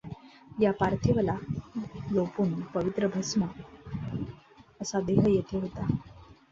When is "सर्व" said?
0.51-0.71